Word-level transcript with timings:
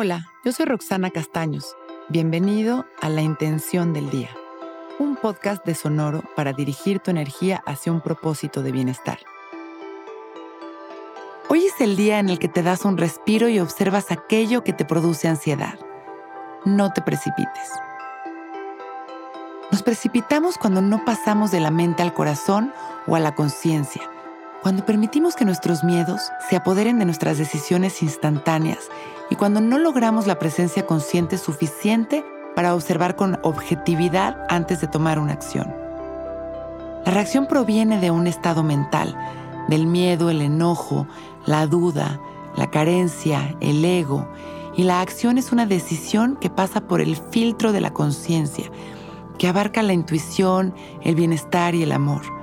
Hola, 0.00 0.28
yo 0.44 0.52
soy 0.52 0.66
Roxana 0.66 1.10
Castaños. 1.10 1.74
Bienvenido 2.08 2.86
a 3.00 3.08
La 3.08 3.20
Intención 3.20 3.92
del 3.92 4.10
Día, 4.10 4.30
un 5.00 5.16
podcast 5.16 5.66
de 5.66 5.74
Sonoro 5.74 6.22
para 6.36 6.52
dirigir 6.52 7.00
tu 7.00 7.10
energía 7.10 7.64
hacia 7.66 7.90
un 7.90 8.00
propósito 8.00 8.62
de 8.62 8.70
bienestar. 8.70 9.18
Hoy 11.48 11.64
es 11.64 11.80
el 11.80 11.96
día 11.96 12.20
en 12.20 12.28
el 12.28 12.38
que 12.38 12.46
te 12.46 12.62
das 12.62 12.84
un 12.84 12.96
respiro 12.96 13.48
y 13.48 13.58
observas 13.58 14.12
aquello 14.12 14.62
que 14.62 14.72
te 14.72 14.84
produce 14.84 15.26
ansiedad. 15.26 15.80
No 16.64 16.92
te 16.92 17.02
precipites. 17.02 17.72
Nos 19.72 19.82
precipitamos 19.82 20.58
cuando 20.58 20.80
no 20.80 21.04
pasamos 21.04 21.50
de 21.50 21.58
la 21.58 21.72
mente 21.72 22.04
al 22.04 22.14
corazón 22.14 22.72
o 23.08 23.16
a 23.16 23.18
la 23.18 23.34
conciencia 23.34 24.08
cuando 24.68 24.84
permitimos 24.84 25.34
que 25.34 25.46
nuestros 25.46 25.82
miedos 25.82 26.30
se 26.50 26.54
apoderen 26.54 26.98
de 26.98 27.06
nuestras 27.06 27.38
decisiones 27.38 28.02
instantáneas 28.02 28.90
y 29.30 29.34
cuando 29.34 29.62
no 29.62 29.78
logramos 29.78 30.26
la 30.26 30.38
presencia 30.38 30.84
consciente 30.84 31.38
suficiente 31.38 32.22
para 32.54 32.74
observar 32.74 33.16
con 33.16 33.38
objetividad 33.44 34.36
antes 34.50 34.82
de 34.82 34.86
tomar 34.86 35.18
una 35.18 35.32
acción. 35.32 35.74
La 37.06 37.12
reacción 37.12 37.46
proviene 37.46 37.98
de 37.98 38.10
un 38.10 38.26
estado 38.26 38.62
mental, 38.62 39.16
del 39.70 39.86
miedo, 39.86 40.28
el 40.28 40.42
enojo, 40.42 41.06
la 41.46 41.66
duda, 41.66 42.20
la 42.54 42.70
carencia, 42.70 43.56
el 43.60 43.82
ego, 43.82 44.28
y 44.76 44.82
la 44.82 45.00
acción 45.00 45.38
es 45.38 45.50
una 45.50 45.64
decisión 45.64 46.36
que 46.36 46.50
pasa 46.50 46.82
por 46.82 47.00
el 47.00 47.16
filtro 47.16 47.72
de 47.72 47.80
la 47.80 47.94
conciencia, 47.94 48.70
que 49.38 49.48
abarca 49.48 49.82
la 49.82 49.94
intuición, 49.94 50.74
el 51.00 51.14
bienestar 51.14 51.74
y 51.74 51.84
el 51.84 51.92
amor. 51.92 52.37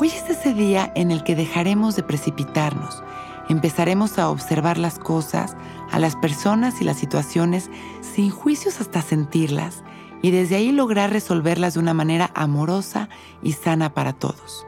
Hoy 0.00 0.08
es 0.08 0.30
ese 0.30 0.54
día 0.54 0.92
en 0.94 1.10
el 1.10 1.24
que 1.24 1.34
dejaremos 1.34 1.96
de 1.96 2.04
precipitarnos, 2.04 3.02
empezaremos 3.48 4.16
a 4.20 4.30
observar 4.30 4.78
las 4.78 5.00
cosas, 5.00 5.56
a 5.90 5.98
las 5.98 6.14
personas 6.14 6.80
y 6.80 6.84
las 6.84 6.98
situaciones 6.98 7.68
sin 8.00 8.30
juicios 8.30 8.80
hasta 8.80 9.02
sentirlas 9.02 9.82
y 10.22 10.30
desde 10.30 10.54
ahí 10.54 10.70
lograr 10.70 11.10
resolverlas 11.10 11.74
de 11.74 11.80
una 11.80 11.94
manera 11.94 12.30
amorosa 12.36 13.08
y 13.42 13.54
sana 13.54 13.92
para 13.92 14.12
todos. 14.12 14.64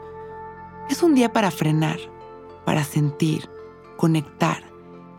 Es 0.89 1.00
un 1.00 1.14
día 1.14 1.33
para 1.33 1.53
frenar, 1.53 1.98
para 2.65 2.83
sentir, 2.83 3.48
conectar 3.97 4.65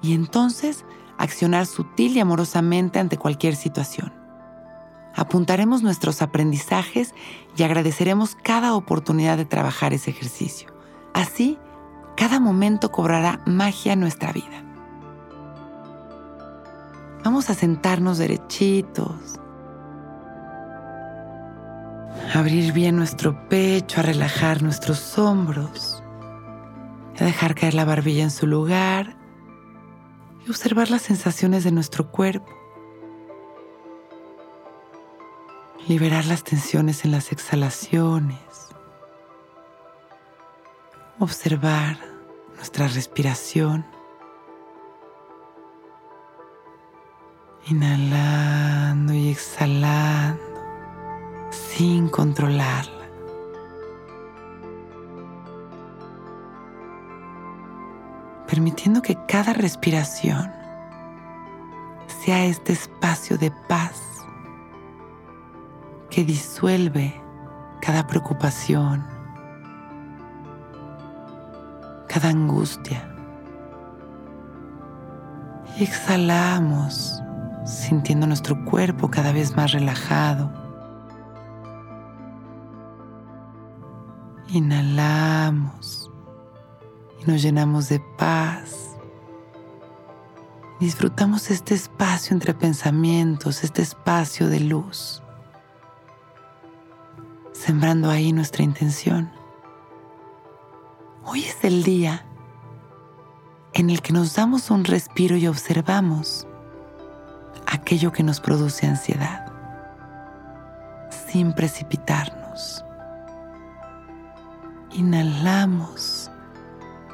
y 0.02 0.14
entonces 0.14 0.84
accionar 1.18 1.66
sutil 1.66 2.18
y 2.18 2.20
amorosamente 2.20 3.00
ante 3.00 3.16
cualquier 3.16 3.56
situación. 3.56 4.21
Apuntaremos 5.16 5.84
nuestros 5.84 6.22
aprendizajes 6.22 7.14
y 7.58 7.64
agradeceremos 7.64 8.36
cada 8.36 8.74
oportunidad 8.74 9.38
de 9.38 9.46
trabajar 9.46 9.94
ese 9.94 10.12
ejercicio. 10.12 10.70
Así, 11.14 11.58
cada 12.16 12.40
momento 12.40 12.92
cobrará 12.92 13.42
magia 13.46 13.94
en 13.94 14.00
nuestra 14.00 14.32
vida. 14.32 14.64
Vamos 17.24 17.50
a 17.50 17.54
sentarnos 17.54 18.18
derechitos, 18.18 19.40
abrir 22.34 22.74
bien 22.74 22.96
nuestro 22.96 23.48
pecho, 23.48 24.00
a 24.00 24.04
relajar 24.04 24.64
nuestros 24.64 25.18
hombros, 25.20 26.02
a 27.20 27.24
dejar 27.26 27.54
caer 27.54 27.74
la 27.74 27.86
barbilla 27.86 28.24
en 28.24 28.32
su 28.32 28.48
lugar 28.48 29.18
y 30.46 30.50
observar 30.50 30.90
las 30.90 31.04
sensaciones 31.04 31.64
de 31.64 31.72
nuestro 31.72 32.12
cuerpo. 32.12 32.61
Liberar 35.88 36.26
las 36.26 36.44
tensiones 36.44 37.06
en 37.06 37.12
las 37.12 37.32
exhalaciones, 37.32 38.38
observar 41.20 41.98
nuestra 42.56 42.88
respiración, 42.88 43.86
inhalando 47.68 49.14
y 49.14 49.30
exhalando 49.30 50.42
sin 51.52 52.10
controlarla. 52.10 53.02
Permitiendo 58.48 59.02
que 59.02 59.18
cada 59.28 59.54
respiración 59.54 60.52
sea 62.24 62.46
este 62.46 62.74
espacio 62.74 63.38
de 63.38 63.50
paz 63.70 64.11
que 66.12 66.26
disuelve 66.26 67.20
cada 67.82 68.06
preocupación, 68.06 69.04
cada 72.08 72.30
angustia. 72.30 73.08
Y 75.78 75.84
exhalamos 75.84 77.24
sintiendo 77.66 78.28
nuestro 78.28 78.64
cuerpo 78.66 79.10
cada 79.10 79.32
vez 79.32 79.56
más 79.56 79.72
relajado. 79.72 80.52
Inhalamos 84.50 86.12
y 87.22 87.32
nos 87.32 87.42
llenamos 87.42 87.88
de 87.88 88.02
paz. 88.18 88.98
Disfrutamos 90.82 91.50
este 91.52 91.74
espacio 91.74 92.34
entre 92.34 92.54
pensamientos, 92.54 93.64
este 93.64 93.82
espacio 93.82 94.50
de 94.50 94.60
luz 94.60 95.24
sembrando 97.62 98.10
ahí 98.10 98.34
nuestra 98.34 98.64
intención. 98.64 99.32
Hoy 101.24 101.44
es 101.44 101.64
el 101.64 101.84
día 101.84 102.26
en 103.74 103.92
el 103.92 104.02
que 104.02 104.14
nos 104.14 104.34
damos 104.34 104.72
un 104.72 104.84
respiro 104.84 105.38
y 105.38 105.46
observamos 105.46 106.48
aquello 107.68 108.12
que 108.12 108.24
nos 108.24 108.40
produce 108.42 108.88
ansiedad, 108.88 109.46
sin 111.28 111.54
precipitarnos. 111.54 112.84
Inhalamos, 114.94 116.32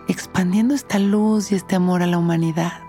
expandiendo 0.07 0.75
esta 0.75 0.97
luz 0.97 1.51
y 1.51 1.55
este 1.55 1.75
amor 1.75 2.01
a 2.01 2.07
la 2.07 2.17
humanidad. 2.17 2.79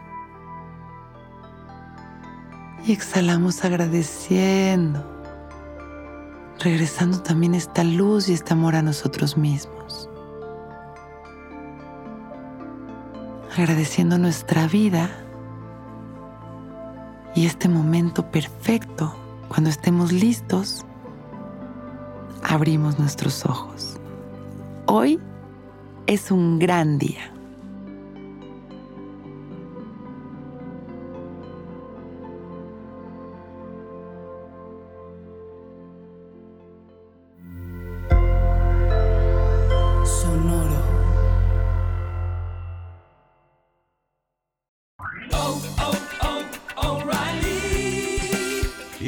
Y 2.87 2.93
exhalamos 2.93 3.65
agradeciendo 3.65 5.18
regresando 6.61 7.21
también 7.23 7.55
esta 7.55 7.85
luz 7.85 8.29
y 8.29 8.33
este 8.33 8.53
amor 8.53 8.75
a 8.75 8.83
nosotros 8.83 9.37
mismos. 9.37 10.09
Agradeciendo 13.57 14.19
nuestra 14.19 14.67
vida 14.67 15.11
y 17.35 17.47
este 17.47 17.69
momento 17.69 18.31
perfecto, 18.31 19.15
cuando 19.49 19.71
estemos 19.71 20.13
listos, 20.13 20.85
abrimos 22.43 22.99
nuestros 22.99 23.45
ojos. 23.45 23.99
Hoy 24.87 25.21
es 26.07 26.31
un 26.31 26.59
gran 26.59 26.99
día. 26.99 27.33